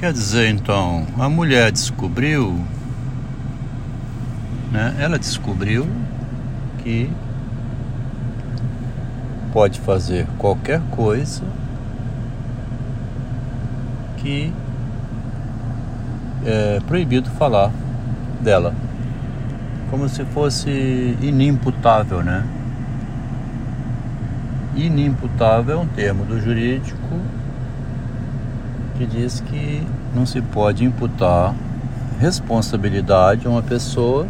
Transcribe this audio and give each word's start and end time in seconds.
Quer 0.00 0.14
dizer, 0.14 0.48
então, 0.48 1.06
a 1.18 1.28
mulher 1.28 1.70
descobriu, 1.70 2.58
né? 4.72 4.96
Ela 4.98 5.18
descobriu 5.18 5.86
que 6.78 7.12
pode 9.52 9.78
fazer 9.78 10.26
qualquer 10.38 10.80
coisa 10.90 11.42
que 14.16 14.50
é 16.46 16.80
proibido 16.86 17.28
falar 17.32 17.70
dela, 18.40 18.74
como 19.90 20.08
se 20.08 20.24
fosse 20.24 21.14
inimputável, 21.20 22.22
né? 22.22 22.42
Inimputável 24.74 25.76
é 25.76 25.82
um 25.82 25.86
termo 25.88 26.24
do 26.24 26.40
jurídico 26.40 27.20
que 29.00 29.06
diz 29.06 29.40
que 29.40 29.82
não 30.14 30.26
se 30.26 30.42
pode 30.42 30.84
imputar 30.84 31.54
responsabilidade 32.20 33.46
a 33.46 33.50
uma 33.50 33.62
pessoa 33.62 34.26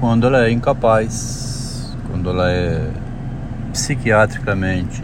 quando 0.00 0.26
ela 0.26 0.44
é 0.44 0.50
incapaz, 0.50 1.96
quando 2.10 2.30
ela 2.30 2.50
é 2.50 2.90
psiquiatricamente 3.72 5.00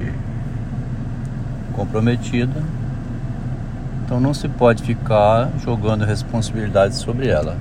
comprometida. 1.73 2.61
Então 4.05 4.19
não 4.19 4.34
se 4.34 4.48
pode 4.48 4.83
ficar 4.83 5.51
jogando 5.62 6.05
responsabilidade 6.05 6.97
sobre 6.97 7.28
ela. 7.28 7.56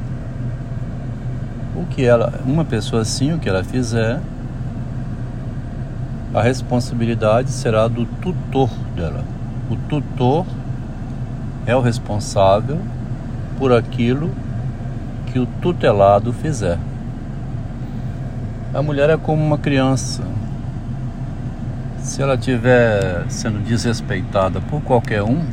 O 1.75 1.85
que 1.85 2.03
ela, 2.03 2.41
uma 2.43 2.65
pessoa 2.65 3.03
assim, 3.03 3.33
o 3.33 3.37
que 3.37 3.47
ela 3.47 3.63
fizer, 3.63 4.19
a 6.33 6.41
responsabilidade 6.41 7.51
será 7.51 7.87
do 7.87 8.05
tutor 8.05 8.69
dela. 8.95 9.23
O 9.69 9.75
tutor 9.75 10.45
é 11.65 11.75
o 11.75 11.81
responsável 11.81 12.79
por 13.57 13.73
aquilo 13.73 14.31
que 15.27 15.39
o 15.39 15.45
tutelado 15.45 16.31
fizer. 16.33 16.77
A 18.73 18.81
mulher 18.81 19.09
é 19.09 19.17
como 19.17 19.43
uma 19.43 19.57
criança. 19.57 20.23
Se 21.99 22.21
ela 22.21 22.35
estiver 22.35 23.25
sendo 23.29 23.63
desrespeitada 23.63 24.61
por 24.61 24.81
qualquer 24.81 25.23
um, 25.23 25.43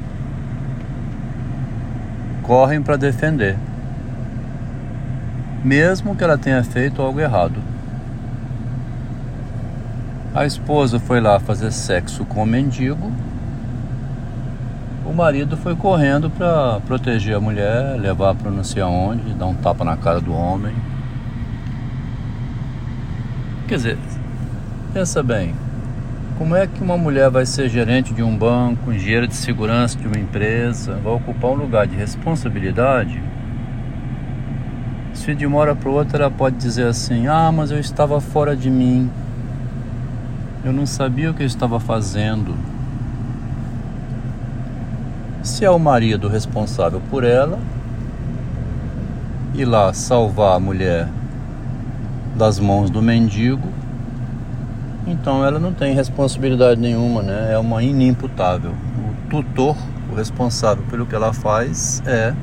correm 2.42 2.82
para 2.82 2.96
defender, 2.96 3.56
mesmo 5.64 6.14
que 6.14 6.22
ela 6.22 6.36
tenha 6.36 6.62
feito 6.62 7.00
algo 7.00 7.18
errado. 7.18 7.63
A 10.34 10.44
esposa 10.44 10.98
foi 10.98 11.20
lá 11.20 11.38
fazer 11.38 11.70
sexo 11.70 12.24
com 12.24 12.42
o 12.42 12.46
mendigo. 12.46 13.12
O 15.06 15.12
marido 15.12 15.56
foi 15.56 15.76
correndo 15.76 16.28
para 16.28 16.80
proteger 16.80 17.36
a 17.36 17.40
mulher, 17.40 17.96
levar 18.00 18.34
para 18.34 18.50
não 18.50 18.64
sei 18.64 18.82
aonde, 18.82 19.32
dar 19.34 19.46
um 19.46 19.54
tapa 19.54 19.84
na 19.84 19.96
cara 19.96 20.20
do 20.20 20.34
homem. 20.34 20.74
Quer 23.68 23.76
dizer, 23.76 23.98
pensa 24.92 25.22
bem, 25.22 25.54
como 26.36 26.56
é 26.56 26.66
que 26.66 26.82
uma 26.82 26.98
mulher 26.98 27.30
vai 27.30 27.46
ser 27.46 27.68
gerente 27.68 28.12
de 28.12 28.24
um 28.24 28.36
banco, 28.36 28.92
engenheira 28.92 29.28
de 29.28 29.36
segurança 29.36 29.96
de 29.96 30.08
uma 30.08 30.18
empresa, 30.18 30.96
vai 30.96 31.12
ocupar 31.12 31.52
um 31.52 31.54
lugar 31.54 31.86
de 31.86 31.94
responsabilidade? 31.94 33.22
Se 35.12 35.32
de 35.32 35.46
uma 35.46 35.58
hora 35.58 35.76
para 35.76 35.90
outra 35.90 36.24
ela 36.24 36.30
pode 36.30 36.56
dizer 36.56 36.88
assim: 36.88 37.28
Ah, 37.28 37.52
mas 37.52 37.70
eu 37.70 37.78
estava 37.78 38.20
fora 38.20 38.56
de 38.56 38.68
mim, 38.68 39.08
eu 40.64 40.72
não 40.72 40.86
sabia 40.86 41.30
o 41.30 41.34
que 41.34 41.42
eu 41.42 41.46
estava 41.46 41.78
fazendo. 41.78 42.56
Se 45.42 45.62
é 45.62 45.70
o 45.70 45.78
marido 45.78 46.26
responsável 46.26 47.02
por 47.10 47.22
ela, 47.22 47.58
ir 49.54 49.66
lá 49.66 49.92
salvar 49.92 50.56
a 50.56 50.60
mulher 50.60 51.06
das 52.34 52.58
mãos 52.58 52.88
do 52.88 53.02
mendigo, 53.02 53.68
então 55.06 55.44
ela 55.44 55.58
não 55.58 55.72
tem 55.74 55.94
responsabilidade 55.94 56.80
nenhuma, 56.80 57.22
né? 57.22 57.52
É 57.52 57.58
uma 57.58 57.82
inimputável. 57.82 58.70
O 58.70 59.28
tutor, 59.28 59.76
o 60.10 60.14
responsável 60.14 60.82
pelo 60.88 61.04
que 61.04 61.14
ela 61.14 61.34
faz 61.34 62.02
é 62.06 62.34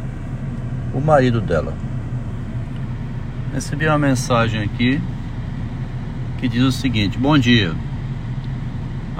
o 0.93 1.01
marido 1.01 1.41
dela. 1.41 1.73
Recebi 3.51 3.87
uma 3.87 3.97
mensagem 3.97 4.61
aqui 4.61 5.01
que 6.37 6.47
diz 6.47 6.61
o 6.61 6.71
seguinte: 6.71 7.17
Bom 7.17 7.35
dia. 7.35 7.73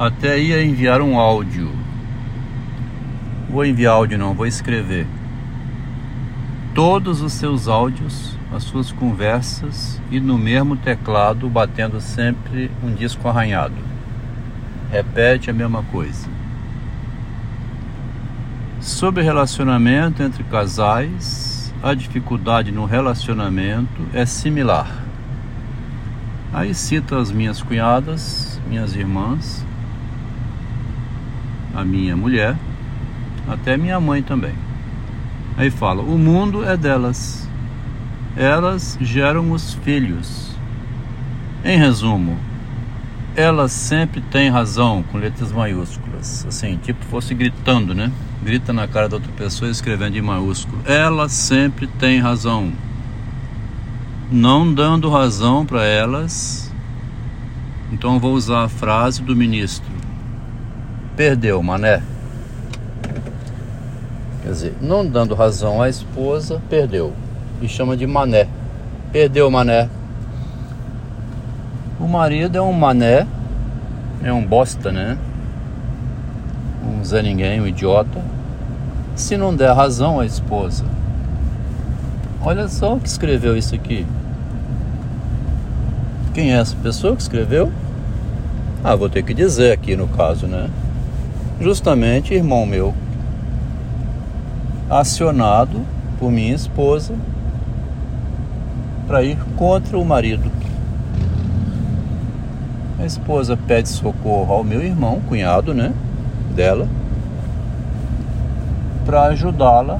Até 0.01 0.39
ia 0.39 0.63
enviar 0.63 0.99
um 0.99 1.19
áudio. 1.19 1.71
Vou 3.47 3.63
enviar 3.63 3.93
áudio 3.93 4.17
não, 4.17 4.33
vou 4.33 4.47
escrever. 4.47 5.05
Todos 6.73 7.21
os 7.21 7.33
seus 7.33 7.67
áudios, 7.67 8.35
as 8.51 8.63
suas 8.63 8.91
conversas 8.91 10.01
e 10.09 10.19
no 10.19 10.39
mesmo 10.39 10.75
teclado 10.75 11.47
batendo 11.47 12.01
sempre 12.01 12.71
um 12.83 12.91
disco 12.95 13.27
arranhado. 13.27 13.75
Repete 14.91 15.51
a 15.51 15.53
mesma 15.53 15.83
coisa. 15.83 16.27
Sobre 18.79 19.21
relacionamento 19.21 20.23
entre 20.23 20.43
casais, 20.45 21.71
a 21.83 21.93
dificuldade 21.93 22.71
no 22.71 22.85
relacionamento 22.85 24.01
é 24.15 24.25
similar. 24.25 24.89
Aí 26.51 26.73
cita 26.73 27.19
as 27.19 27.31
minhas 27.31 27.61
cunhadas, 27.61 28.59
minhas 28.67 28.95
irmãs, 28.95 29.63
a 31.75 31.83
minha 31.83 32.15
mulher, 32.15 32.55
até 33.47 33.77
minha 33.77 33.99
mãe 33.99 34.21
também. 34.21 34.53
Aí 35.57 35.69
fala: 35.69 36.01
o 36.01 36.17
mundo 36.17 36.63
é 36.63 36.75
delas, 36.77 37.47
elas 38.35 38.97
geram 39.01 39.51
os 39.51 39.73
filhos. 39.75 40.51
Em 41.63 41.77
resumo, 41.77 42.37
elas 43.35 43.71
sempre 43.71 44.19
têm 44.21 44.49
razão, 44.49 45.03
com 45.11 45.17
letras 45.17 45.51
maiúsculas, 45.51 46.45
assim, 46.47 46.77
tipo 46.77 47.05
fosse 47.05 47.33
gritando, 47.33 47.93
né? 47.93 48.11
Grita 48.43 48.73
na 48.73 48.87
cara 48.87 49.07
da 49.07 49.17
outra 49.17 49.31
pessoa 49.33 49.69
escrevendo 49.69 50.17
em 50.17 50.21
maiúsculo. 50.21 50.81
Elas 50.85 51.31
sempre 51.31 51.85
têm 51.85 52.19
razão. 52.19 52.71
Não 54.31 54.73
dando 54.73 55.09
razão 55.09 55.65
para 55.65 55.83
elas, 55.83 56.73
então 57.91 58.17
vou 58.17 58.33
usar 58.33 58.63
a 58.63 58.69
frase 58.69 59.21
do 59.21 59.35
ministro 59.35 59.91
Perdeu, 61.15 61.61
mané. 61.61 62.01
Quer 64.41 64.49
dizer, 64.49 64.77
não 64.81 65.05
dando 65.05 65.35
razão 65.35 65.81
à 65.81 65.89
esposa, 65.89 66.61
perdeu. 66.69 67.13
E 67.61 67.67
chama 67.67 67.97
de 67.97 68.07
mané. 68.07 68.47
Perdeu, 69.11 69.51
mané. 69.51 69.89
O 71.99 72.07
marido 72.07 72.57
é 72.57 72.61
um 72.61 72.73
mané, 72.73 73.27
é 74.23 74.33
um 74.33 74.43
bosta, 74.43 74.91
né? 74.91 75.17
Um 76.83 77.03
Zé 77.03 77.21
Ninguém, 77.21 77.61
um 77.61 77.67
idiota. 77.67 78.21
Se 79.15 79.37
não 79.37 79.55
der 79.55 79.71
razão 79.73 80.19
à 80.19 80.25
esposa. 80.25 80.85
Olha 82.41 82.67
só 82.67 82.95
o 82.95 82.99
que 82.99 83.07
escreveu 83.07 83.55
isso 83.55 83.75
aqui. 83.75 84.07
Quem 86.33 86.53
é 86.53 86.57
essa 86.57 86.75
pessoa 86.77 87.15
que 87.15 87.21
escreveu? 87.21 87.71
Ah, 88.83 88.95
vou 88.95 89.09
ter 89.09 89.21
que 89.21 89.33
dizer 89.33 89.71
aqui 89.73 89.95
no 89.95 90.07
caso, 90.07 90.47
né? 90.47 90.69
Justamente 91.61 92.33
irmão 92.33 92.65
meu, 92.65 92.91
acionado 94.89 95.81
por 96.17 96.31
minha 96.31 96.55
esposa 96.55 97.13
para 99.05 99.23
ir 99.23 99.37
contra 99.55 99.97
o 99.97 100.03
marido. 100.03 100.51
A 102.99 103.05
esposa 103.05 103.55
pede 103.55 103.89
socorro 103.89 104.53
ao 104.53 104.63
meu 104.63 104.81
irmão, 104.81 105.21
cunhado, 105.29 105.73
né, 105.73 105.93
dela, 106.55 106.87
para 109.05 109.25
ajudá-la 109.25 109.99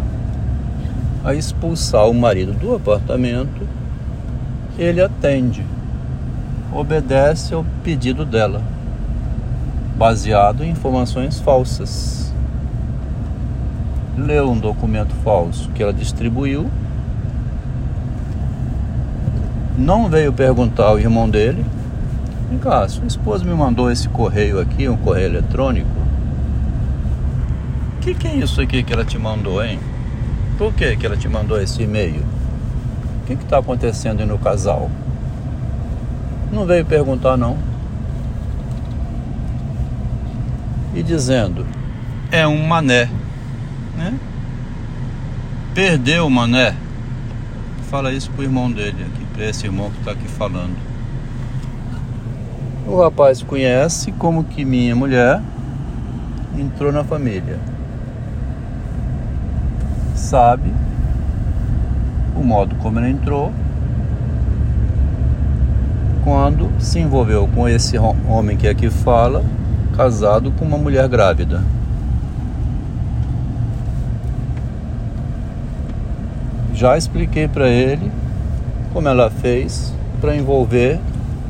a 1.23 1.35
expulsar 1.35 2.09
o 2.09 2.13
marido 2.13 2.53
do 2.53 2.75
apartamento. 2.75 3.67
Ele 4.79 5.01
atende, 5.01 5.63
obedece 6.73 7.53
ao 7.53 7.63
pedido 7.83 8.25
dela 8.25 8.61
baseado 10.01 10.63
em 10.63 10.71
informações 10.71 11.39
falsas. 11.39 12.33
Leu 14.17 14.49
um 14.49 14.57
documento 14.57 15.13
falso 15.23 15.69
que 15.75 15.83
ela 15.83 15.93
distribuiu, 15.93 16.71
não 19.77 20.09
veio 20.09 20.33
perguntar 20.33 20.85
ao 20.85 20.99
irmão 20.99 21.29
dele. 21.29 21.63
Vem 22.49 22.57
cá, 22.57 22.89
sua 22.89 23.05
esposa 23.05 23.45
me 23.45 23.53
mandou 23.53 23.91
esse 23.91 24.09
correio 24.09 24.59
aqui, 24.59 24.89
um 24.89 24.97
correio 24.97 25.27
eletrônico. 25.27 25.87
O 27.97 27.99
que, 28.01 28.15
que 28.15 28.27
é 28.27 28.35
isso 28.37 28.59
aqui 28.59 28.81
que 28.81 28.91
ela 28.91 29.05
te 29.05 29.19
mandou, 29.19 29.63
hein? 29.63 29.79
Por 30.57 30.73
que, 30.73 30.95
que 30.95 31.05
ela 31.05 31.15
te 31.15 31.29
mandou 31.29 31.61
esse 31.61 31.83
e-mail? 31.83 32.23
O 33.21 33.27
que 33.27 33.33
está 33.33 33.59
acontecendo 33.59 34.25
no 34.25 34.39
casal? 34.39 34.89
Não 36.51 36.65
veio 36.65 36.83
perguntar, 36.83 37.37
não. 37.37 37.69
E 40.93 41.03
dizendo: 41.03 41.65
é 42.31 42.47
um 42.47 42.65
mané, 42.65 43.09
né? 43.97 44.13
Perdeu 45.73 46.27
o 46.27 46.29
mané. 46.29 46.75
Fala 47.89 48.11
isso 48.13 48.31
pro 48.31 48.43
irmão 48.43 48.71
dele 48.71 49.05
aqui, 49.05 49.43
esse 49.43 49.65
irmão 49.65 49.89
que 49.89 49.99
está 49.99 50.11
aqui 50.11 50.27
falando. 50.27 50.75
O 52.87 53.01
rapaz 53.01 53.41
conhece 53.43 54.11
como 54.13 54.43
que 54.43 54.65
minha 54.65 54.95
mulher 54.95 55.41
entrou 56.57 56.91
na 56.91 57.03
família. 57.03 57.59
Sabe 60.15 60.71
o 62.35 62.43
modo 62.43 62.75
como 62.75 62.99
ela 62.99 63.09
entrou 63.09 63.51
quando 66.23 66.69
se 66.79 66.99
envolveu 66.99 67.47
com 67.53 67.67
esse 67.67 67.97
homem 67.97 68.55
que 68.55 68.67
aqui 68.67 68.89
fala, 68.89 69.43
casado 70.01 70.51
com 70.53 70.65
uma 70.65 70.79
mulher 70.79 71.07
grávida. 71.07 71.61
Já 76.73 76.97
expliquei 76.97 77.47
para 77.47 77.69
ele 77.69 78.11
como 78.93 79.07
ela 79.07 79.29
fez 79.29 79.93
para 80.19 80.35
envolver 80.35 80.99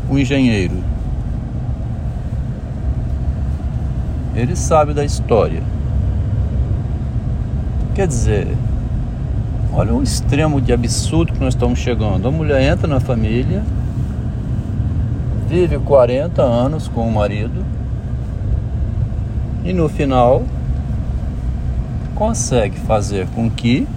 o 0.10 0.20
engenheiro. 0.20 0.84
Ele 4.36 4.54
sabe 4.58 4.94
da 4.94 5.06
história. 5.06 5.64
Quer 7.96 8.06
dizer, 8.06 8.50
olha 9.72 9.94
o 9.94 10.04
extremo 10.04 10.60
de 10.60 10.74
absurdo 10.74 11.32
que 11.32 11.40
nós 11.40 11.54
estamos 11.54 11.80
chegando. 11.80 12.28
A 12.28 12.32
mulher 12.32 12.62
entra 12.62 12.86
na 12.86 13.00
família, 13.00 13.64
vive 15.48 15.80
40 15.80 16.42
anos 16.42 16.90
com 16.90 17.08
o 17.08 17.12
marido 17.14 17.81
e 19.64 19.74
no 19.74 19.88
final 19.88 20.44
consegue 22.16 22.80
fazer 22.80 23.28
com 23.36 23.50
que 23.50 23.88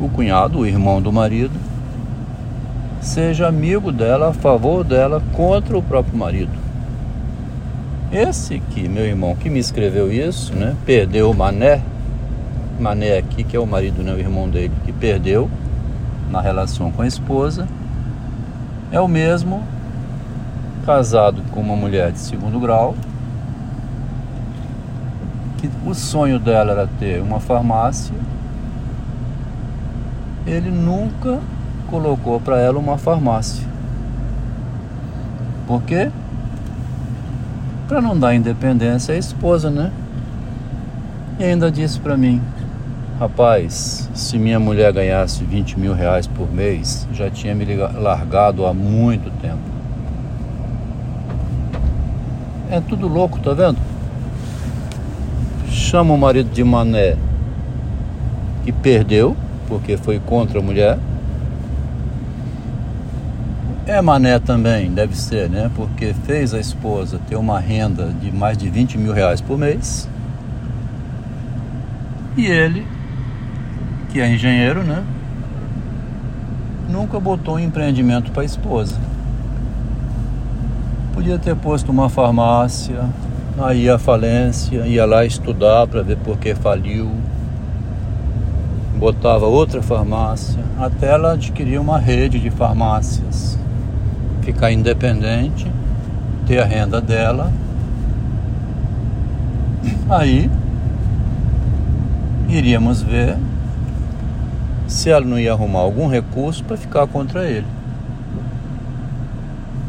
o 0.00 0.08
cunhado, 0.08 0.60
o 0.60 0.66
irmão 0.66 1.02
do 1.02 1.12
marido, 1.12 1.58
seja 3.00 3.48
amigo 3.48 3.90
dela, 3.90 4.30
a 4.30 4.32
favor 4.32 4.84
dela, 4.84 5.22
contra 5.32 5.76
o 5.76 5.82
próprio 5.82 6.16
marido. 6.16 6.52
Esse 8.10 8.58
que, 8.70 8.88
meu 8.88 9.04
irmão, 9.04 9.36
que 9.36 9.50
me 9.50 9.58
escreveu 9.58 10.10
isso, 10.10 10.54
né? 10.54 10.74
Perdeu 10.86 11.30
o 11.30 11.34
Mané. 11.34 11.82
Mané 12.80 13.18
aqui, 13.18 13.44
que 13.44 13.56
é 13.56 13.60
o 13.60 13.66
marido, 13.66 14.02
né? 14.02 14.14
O 14.14 14.18
irmão 14.18 14.48
dele, 14.48 14.72
que 14.86 14.92
perdeu 14.92 15.50
na 16.30 16.40
relação 16.40 16.90
com 16.90 17.02
a 17.02 17.06
esposa. 17.06 17.68
É 18.90 18.98
o 18.98 19.08
mesmo 19.08 19.62
casado 20.86 21.42
com 21.50 21.60
uma 21.60 21.76
mulher 21.76 22.12
de 22.12 22.18
segundo 22.18 22.58
grau. 22.58 22.94
Que 25.68 25.88
o 25.88 25.94
sonho 25.94 26.38
dela 26.38 26.72
era 26.72 26.86
ter 26.98 27.20
uma 27.22 27.40
farmácia 27.40 28.14
ele 30.48 30.70
nunca 30.70 31.40
colocou 31.88 32.40
para 32.40 32.58
ela 32.58 32.78
uma 32.78 32.96
farmácia. 32.96 33.66
Por 35.66 35.82
quê? 35.82 36.10
Para 37.86 38.00
não 38.00 38.18
dar 38.18 38.34
independência 38.34 39.14
à 39.14 39.18
esposa, 39.18 39.70
né? 39.70 39.92
E 41.38 41.44
ainda 41.44 41.70
disse 41.70 42.00
para 42.00 42.16
mim: 42.16 42.40
Rapaz, 43.20 44.08
se 44.14 44.38
minha 44.38 44.58
mulher 44.58 44.92
ganhasse 44.92 45.44
20 45.44 45.78
mil 45.78 45.94
reais 45.94 46.26
por 46.26 46.50
mês, 46.50 47.06
já 47.12 47.30
tinha 47.30 47.54
me 47.54 47.64
largado 47.76 48.66
há 48.66 48.72
muito 48.72 49.30
tempo. 49.40 49.58
É 52.70 52.80
tudo 52.80 53.08
louco, 53.08 53.38
tá 53.38 53.52
vendo? 53.54 53.78
Chama 55.88 56.12
o 56.12 56.18
marido 56.18 56.50
de 56.50 56.62
mané 56.62 57.16
que 58.62 58.70
perdeu 58.70 59.34
porque 59.66 59.96
foi 59.96 60.20
contra 60.20 60.58
a 60.58 60.62
mulher. 60.62 60.98
É 63.86 64.02
mané 64.02 64.38
também, 64.38 64.92
deve 64.92 65.16
ser, 65.16 65.48
né? 65.48 65.70
Porque 65.74 66.12
fez 66.26 66.52
a 66.52 66.60
esposa 66.60 67.18
ter 67.26 67.36
uma 67.36 67.58
renda 67.58 68.12
de 68.20 68.30
mais 68.30 68.58
de 68.58 68.68
20 68.68 68.98
mil 68.98 69.14
reais 69.14 69.40
por 69.40 69.56
mês. 69.56 70.06
E 72.36 72.44
ele, 72.44 72.86
que 74.10 74.20
é 74.20 74.30
engenheiro, 74.30 74.84
né? 74.84 75.02
Nunca 76.90 77.18
botou 77.18 77.54
um 77.54 77.58
empreendimento 77.58 78.30
para 78.30 78.42
a 78.42 78.44
esposa. 78.44 78.94
Podia 81.14 81.38
ter 81.38 81.56
posto 81.56 81.90
uma 81.90 82.10
farmácia, 82.10 83.08
aí 83.60 83.88
a 83.88 83.98
falência, 83.98 84.86
ia 84.86 85.04
lá 85.04 85.24
estudar 85.24 85.86
para 85.86 86.02
ver 86.02 86.16
por 86.18 86.38
que 86.38 86.54
faliu 86.54 87.10
botava 88.98 89.46
outra 89.46 89.80
farmácia, 89.80 90.60
até 90.76 91.06
ela 91.12 91.34
adquirir 91.34 91.80
uma 91.80 91.98
rede 91.98 92.40
de 92.40 92.50
farmácias, 92.50 93.56
ficar 94.42 94.72
independente, 94.72 95.70
ter 96.46 96.58
a 96.58 96.64
renda 96.64 97.00
dela. 97.00 97.52
Aí 100.10 100.50
iríamos 102.48 103.00
ver 103.00 103.36
se 104.88 105.10
ela 105.10 105.24
não 105.24 105.38
ia 105.38 105.52
arrumar 105.52 105.80
algum 105.80 106.08
recurso 106.08 106.64
para 106.64 106.76
ficar 106.76 107.06
contra 107.06 107.44
ele. 107.44 107.66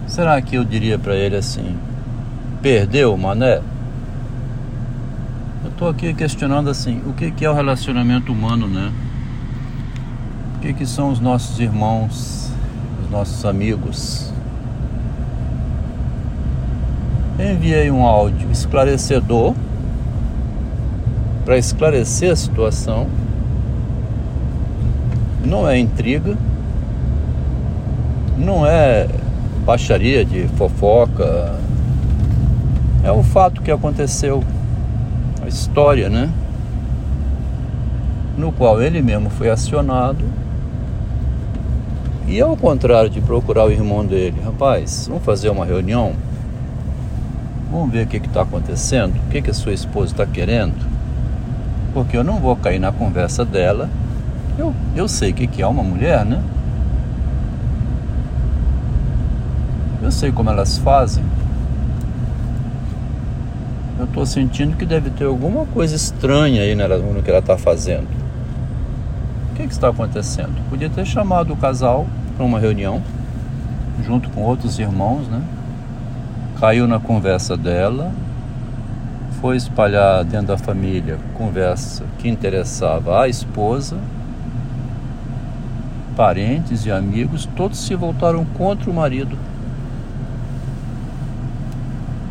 Será 0.06 0.40
que 0.42 0.56
eu 0.56 0.64
diria 0.64 1.00
para 1.00 1.16
ele 1.16 1.36
assim: 1.36 1.76
perdeu, 2.62 3.16
mané? 3.18 3.62
Eu 5.64 5.70
estou 5.70 5.90
aqui 5.90 6.14
questionando 6.14 6.70
assim, 6.70 7.02
o 7.06 7.14
que, 7.14 7.32
que 7.32 7.46
é 7.46 7.50
o 7.50 7.54
relacionamento 7.54 8.32
humano, 8.32 8.68
né? 8.68 8.92
O 10.56 10.60
que, 10.60 10.74
que 10.74 10.86
são 10.86 11.12
os 11.12 11.20
nossos 11.20 11.60
irmãos, 11.60 12.52
os 13.04 13.10
nossos 13.10 13.46
amigos? 13.46 14.30
enviei 17.40 17.90
um 17.90 18.06
áudio 18.06 18.52
esclarecedor 18.52 19.56
para 21.46 21.58
esclarecer 21.58 22.32
a 22.32 22.36
situação. 22.36 23.08
Não 25.46 25.68
é 25.68 25.80
intriga, 25.80 26.38
não 28.38 28.66
é 28.66 29.08
baixaria 29.66 30.26
de 30.26 30.48
fofoca, 30.50 31.56
é 33.04 33.12
o 33.12 33.24
fato 33.24 33.62
que 33.62 33.72
aconteceu 33.72 34.44
história, 35.50 36.10
né? 36.10 36.30
No 38.38 38.52
qual 38.52 38.82
ele 38.82 39.02
mesmo 39.02 39.30
foi 39.30 39.50
acionado. 39.50 40.24
E 42.28 42.40
ao 42.40 42.56
contrário 42.56 43.10
de 43.10 43.20
procurar 43.20 43.66
o 43.66 43.72
irmão 43.72 44.06
dele, 44.06 44.40
rapaz, 44.46 45.08
vamos 45.08 45.24
fazer 45.24 45.50
uma 45.50 45.66
reunião? 45.66 46.14
Vamos 47.72 47.92
ver 47.92 48.06
o 48.06 48.08
que 48.08 48.18
está 48.18 48.44
acontecendo, 48.44 49.16
o 49.16 49.30
que, 49.32 49.42
que 49.42 49.50
a 49.50 49.54
sua 49.54 49.74
esposa 49.74 50.14
está 50.14 50.26
querendo, 50.26 50.76
porque 51.94 52.16
eu 52.16 52.24
não 52.24 52.40
vou 52.40 52.56
cair 52.56 52.80
na 52.80 52.92
conversa 52.92 53.44
dela. 53.44 53.90
Eu, 54.58 54.74
eu 54.96 55.08
sei 55.08 55.32
o 55.32 55.34
que, 55.34 55.48
que 55.48 55.62
é 55.62 55.68
uma 55.68 55.84
mulher, 55.84 56.26
né? 56.26 56.42
Eu 60.02 60.12
sei 60.12 60.32
como 60.32 60.50
elas 60.50 60.78
fazem 60.78 61.24
eu 64.00 64.06
estou 64.06 64.26
sentindo 64.26 64.78
que 64.78 64.86
deve 64.86 65.10
ter 65.10 65.26
alguma 65.26 65.66
coisa 65.66 65.94
estranha 65.94 66.62
aí 66.62 66.74
no 66.74 67.22
que 67.22 67.30
ela 67.30 67.40
está 67.40 67.58
fazendo. 67.58 68.08
O 69.52 69.56
que, 69.56 69.68
que 69.68 69.74
está 69.74 69.90
acontecendo? 69.90 70.54
Podia 70.70 70.90
ter 70.90 71.06
chamado 71.06 71.52
o 71.52 71.58
casal 71.58 72.08
para 72.38 72.46
uma 72.46 72.58
reunião, 72.58 73.04
junto 74.06 74.30
com 74.30 74.42
outros 74.44 74.80
irmãos, 74.80 75.28
né? 75.28 75.42
Caiu 76.62 76.88
na 76.88 76.98
conversa 76.98 77.58
dela, 77.58 78.14
foi 79.42 79.58
espalhar 79.58 80.24
dentro 80.24 80.48
da 80.48 80.58
família 80.58 81.18
conversa 81.34 82.06
que 82.20 82.30
interessava 82.30 83.22
a 83.22 83.28
esposa, 83.28 83.98
parentes 86.16 86.86
e 86.86 86.92
amigos, 86.92 87.50
todos 87.54 87.80
se 87.80 87.96
voltaram 87.96 88.46
contra 88.46 88.90
o 88.90 88.94
marido 88.94 89.38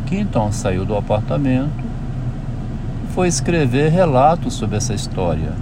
que 0.09 0.17
então 0.17 0.51
saiu 0.51 0.83
do 0.83 0.97
apartamento 0.97 1.69
e 3.03 3.13
foi 3.13 3.27
escrever 3.27 3.91
relatos 3.91 4.55
sobre 4.55 4.75
essa 4.75 4.91
história. 4.91 5.53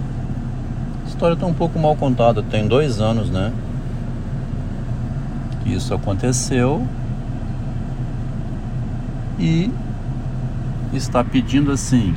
A 1.04 1.08
história 1.08 1.34
está 1.34 1.44
um 1.46 1.52
pouco 1.52 1.78
mal 1.78 1.94
contada, 1.94 2.42
tem 2.42 2.66
dois 2.66 2.98
anos, 2.98 3.28
né? 3.28 3.52
Que 5.62 5.74
isso 5.74 5.92
aconteceu 5.92 6.86
e 9.38 9.70
está 10.94 11.22
pedindo 11.22 11.70
assim 11.70 12.14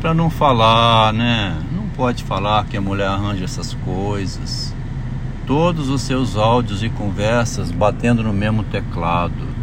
para 0.00 0.12
não 0.12 0.28
falar, 0.28 1.12
né? 1.12 1.56
Não 1.72 1.88
pode 1.90 2.24
falar 2.24 2.66
que 2.66 2.76
a 2.76 2.80
mulher 2.80 3.06
arranja 3.06 3.44
essas 3.44 3.72
coisas. 3.72 4.74
Todos 5.46 5.88
os 5.88 6.02
seus 6.02 6.36
áudios 6.36 6.82
e 6.82 6.88
conversas 6.88 7.70
batendo 7.70 8.24
no 8.24 8.32
mesmo 8.32 8.64
teclado 8.64 9.55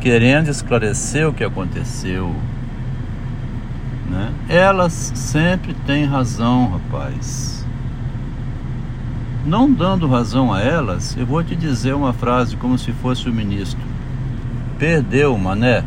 querendo 0.00 0.48
esclarecer 0.48 1.28
o 1.28 1.32
que 1.32 1.44
aconteceu. 1.44 2.34
Né? 4.08 4.32
Elas 4.48 5.12
sempre 5.14 5.74
têm 5.86 6.04
razão, 6.04 6.70
rapaz. 6.70 7.66
Não 9.44 9.72
dando 9.72 10.08
razão 10.08 10.52
a 10.52 10.60
elas, 10.60 11.16
eu 11.16 11.24
vou 11.24 11.42
te 11.42 11.54
dizer 11.54 11.94
uma 11.94 12.12
frase 12.12 12.56
como 12.56 12.76
se 12.76 12.92
fosse 12.92 13.28
o 13.28 13.32
ministro. 13.32 13.80
Perdeu, 14.78 15.36
mané. 15.38 15.84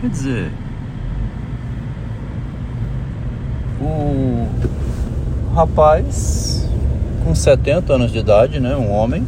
Quer 0.00 0.10
dizer, 0.10 0.50
o 3.80 4.48
rapaz 5.54 6.68
com 7.24 7.34
70 7.34 7.92
anos 7.92 8.12
de 8.12 8.18
idade, 8.18 8.60
né, 8.60 8.76
um 8.76 8.92
homem 8.92 9.26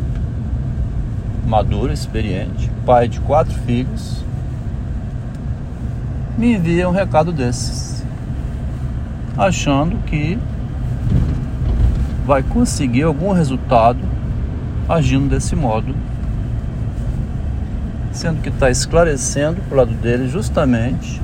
maduro, 1.46 1.92
experiente, 1.92 2.70
pai 2.84 3.08
de 3.08 3.20
quatro 3.20 3.54
filhos, 3.60 4.24
me 6.36 6.54
envia 6.54 6.88
um 6.88 6.92
recado 6.92 7.32
desses, 7.32 8.04
achando 9.36 9.96
que 10.04 10.38
vai 12.24 12.42
conseguir 12.42 13.02
algum 13.02 13.32
resultado 13.32 13.98
agindo 14.88 15.28
desse 15.28 15.56
modo, 15.56 15.94
sendo 18.12 18.40
que 18.40 18.48
está 18.48 18.70
esclarecendo 18.70 19.60
para 19.62 19.74
o 19.74 19.78
lado 19.78 19.92
dele 19.94 20.28
justamente 20.28 21.20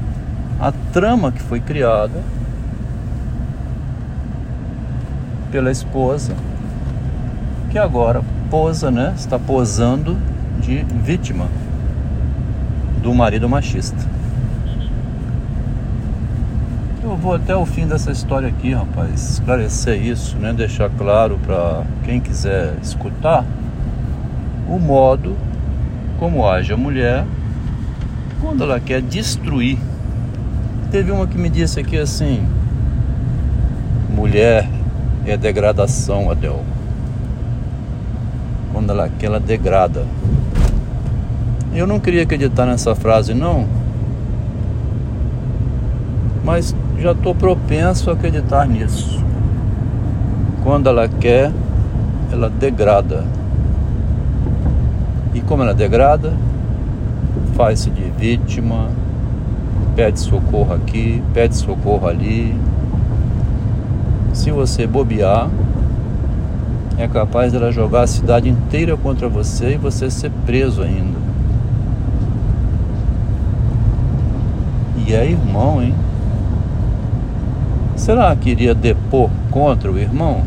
a 0.61 0.73
trama 0.93 1.31
que 1.31 1.43
foi 1.43 1.61
criada 1.61 2.23
pela 5.51 5.71
esposa, 5.71 6.35
que 7.71 7.79
agora 7.79 8.23
posa, 8.51 8.91
né? 8.91 9.13
Está 9.17 9.39
posando 9.39 10.17
de 10.61 10.85
vítima 11.03 11.47
do 13.03 13.13
marido 13.15 13.49
machista. 13.49 13.99
Eu 17.03 17.17
vou 17.17 17.35
até 17.35 17.55
o 17.55 17.67
fim 17.67 17.87
dessa 17.87 18.11
história 18.11 18.49
aqui, 18.49 18.73
rapaz, 18.73 19.33
esclarecer 19.33 20.03
isso, 20.03 20.37
né? 20.39 20.53
Deixar 20.53 20.89
claro 20.89 21.39
para 21.45 21.85
quem 22.03 22.19
quiser 22.19 22.75
escutar 22.83 23.45
o 24.67 24.79
modo 24.79 25.37
como 26.19 26.49
age 26.49 26.73
a 26.73 26.77
mulher 26.77 27.25
quando 28.41 28.65
ela 28.65 28.81
quer 28.81 29.03
destruir. 29.03 29.79
Teve 30.91 31.11
uma 31.11 31.27
que 31.27 31.37
me 31.37 31.51
disse 31.51 31.79
aqui 31.79 31.99
assim: 31.99 32.47
mulher 34.09 34.67
é 35.27 35.37
degradação, 35.37 36.31
Adel. 36.31 36.63
Quando 38.75 38.91
ela 38.91 39.09
quer, 39.09 39.27
ela 39.27 39.39
degrada. 39.39 40.05
Eu 41.73 41.87
não 41.87 42.01
queria 42.01 42.25
acreditar 42.25 42.67
nessa 42.67 42.93
frase, 42.93 43.33
não. 43.33 43.67
Mas 46.45 46.75
já 46.99 47.13
estou 47.13 47.37
propenso 47.37 48.11
a 48.11 48.15
acreditar 48.15 48.67
nisso. 48.67 49.25
Quando 50.65 50.89
ela 50.89 51.07
quer, 51.07 51.53
ela 52.33 52.51
degrada. 52.51 53.25
E 55.33 55.41
como 55.41 55.63
ela 55.63 55.73
degrada, 55.73 56.33
faz-se 57.55 57.91
de 57.91 58.11
vítima, 58.19 58.89
pede 59.95 60.19
socorro 60.19 60.75
aqui, 60.75 61.23
pede 61.33 61.55
socorro 61.55 62.09
ali. 62.09 62.59
Se 64.33 64.51
você 64.51 64.85
bobear, 64.85 65.49
é 66.97 67.09
capaz 67.09 67.53
dela 67.53 67.73
jogar 67.73 68.03
a 68.03 68.07
cidade 68.07 68.49
inteira 68.49 68.97
contra 68.97 69.29
você 69.29 69.75
e 69.75 69.77
você 69.77 70.11
ser 70.11 70.31
preso 70.47 70.83
ainda. 70.83 71.19
E 75.07 75.13
é 75.13 75.29
irmão, 75.29 75.83
hein? 75.83 75.95
Será 77.97 78.35
que 78.37 78.51
iria 78.51 78.75
depor 78.75 79.29
contra 79.51 79.91
o 79.91 79.99
irmão? 79.99 80.43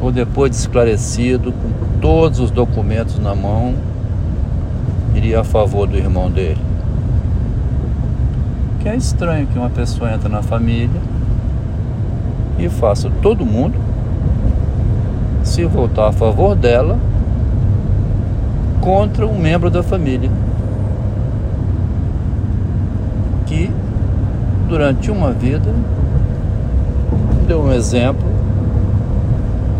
Ou 0.00 0.12
depois 0.12 0.50
de 0.52 0.56
esclarecido, 0.56 1.52
com 1.52 2.00
todos 2.00 2.38
os 2.38 2.50
documentos 2.50 3.18
na 3.18 3.34
mão, 3.34 3.74
iria 5.14 5.40
a 5.40 5.44
favor 5.44 5.88
do 5.88 5.96
irmão 5.96 6.30
dele? 6.30 6.60
Que 8.80 8.88
é 8.88 8.96
estranho 8.96 9.48
que 9.48 9.58
uma 9.58 9.70
pessoa 9.70 10.12
entra 10.12 10.28
na 10.28 10.40
família 10.40 11.00
e 12.58 12.68
faça 12.68 13.10
todo 13.20 13.44
mundo 13.44 13.87
se 15.58 15.64
voltar 15.64 16.06
a 16.06 16.12
favor 16.12 16.54
dela 16.54 16.96
contra 18.80 19.26
um 19.26 19.36
membro 19.36 19.68
da 19.68 19.82
família 19.82 20.30
que 23.44 23.68
durante 24.68 25.10
uma 25.10 25.32
vida 25.32 25.74
deu 27.48 27.60
um 27.60 27.72
exemplo 27.72 28.28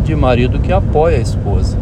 de 0.04 0.16
marido 0.16 0.58
que 0.58 0.72
apoia 0.72 1.18
a 1.18 1.20
esposa. 1.20 1.78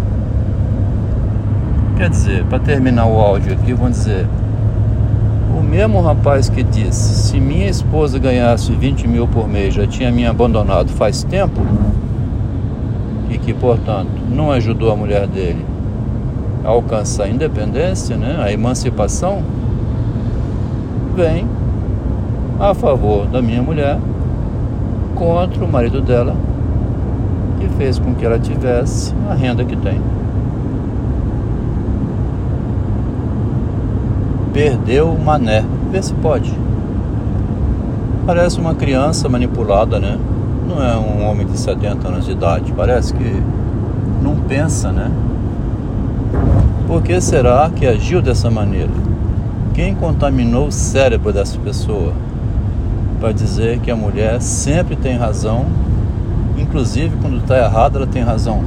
Quer 1.96 2.10
dizer, 2.10 2.44
para 2.44 2.58
terminar 2.58 3.06
o 3.06 3.18
áudio 3.18 3.54
aqui, 3.54 3.72
vamos 3.72 3.96
dizer, 3.96 4.26
o 5.58 5.62
mesmo 5.62 6.02
rapaz 6.02 6.50
que 6.50 6.62
disse: 6.62 7.30
se 7.30 7.40
minha 7.40 7.66
esposa 7.66 8.18
ganhasse 8.18 8.72
20 8.72 9.08
mil 9.08 9.26
por 9.26 9.48
mês, 9.48 9.72
já 9.72 9.86
tinha 9.86 10.12
me 10.12 10.26
abandonado 10.26 10.90
faz 10.90 11.24
tempo, 11.24 11.62
e 13.36 13.38
que, 13.38 13.52
portanto, 13.52 14.10
não 14.30 14.50
ajudou 14.50 14.90
a 14.90 14.96
mulher 14.96 15.26
dele 15.26 15.62
a 16.64 16.68
alcançar 16.70 17.24
a 17.24 17.28
independência, 17.28 18.16
né, 18.16 18.36
a 18.40 18.50
emancipação, 18.50 19.42
vem 21.14 21.46
a 22.58 22.72
favor 22.74 23.26
da 23.26 23.42
minha 23.42 23.62
mulher 23.62 23.98
contra 25.14 25.62
o 25.62 25.70
marido 25.70 26.00
dela, 26.00 26.34
que 27.60 27.68
fez 27.76 27.98
com 27.98 28.14
que 28.14 28.24
ela 28.24 28.38
tivesse 28.38 29.14
a 29.30 29.34
renda 29.34 29.64
que 29.64 29.76
tem. 29.76 30.00
Perdeu 34.52 35.10
o 35.10 35.22
mané. 35.22 35.62
Vê 35.92 36.02
se 36.02 36.14
pode. 36.14 36.52
Parece 38.24 38.58
uma 38.58 38.74
criança 38.74 39.28
manipulada, 39.28 40.00
né? 40.00 40.18
Não 40.66 40.82
é 40.82 40.96
um 40.96 41.28
homem 41.28 41.46
de 41.46 41.58
70 41.58 42.08
anos 42.08 42.24
de 42.24 42.32
idade. 42.32 42.72
Parece 42.76 43.14
que 43.14 43.42
não 44.22 44.36
pensa, 44.36 44.90
né? 44.90 45.10
Por 46.86 47.02
que 47.02 47.20
será 47.20 47.70
que 47.74 47.86
agiu 47.86 48.20
dessa 48.20 48.50
maneira? 48.50 48.90
Quem 49.74 49.94
contaminou 49.94 50.68
o 50.68 50.72
cérebro 50.72 51.32
dessa 51.32 51.58
pessoa? 51.58 52.12
para 53.18 53.32
dizer 53.32 53.80
que 53.80 53.90
a 53.90 53.96
mulher 53.96 54.40
sempre 54.40 54.94
tem 54.96 55.16
razão, 55.16 55.66
inclusive 56.56 57.16
quando 57.20 57.38
está 57.38 57.58
errada, 57.58 57.98
ela 57.98 58.06
tem 58.06 58.22
razão. 58.22 58.62